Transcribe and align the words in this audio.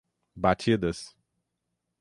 Batidas 0.35 1.13